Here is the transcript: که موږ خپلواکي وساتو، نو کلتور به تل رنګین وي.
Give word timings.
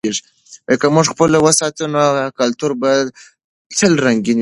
که 0.81 0.87
موږ 0.93 1.05
خپلواکي 1.13 1.45
وساتو، 1.47 1.83
نو 1.93 2.01
کلتور 2.39 2.71
به 2.81 2.91
تل 3.77 3.93
رنګین 4.05 4.35
وي. 4.37 4.39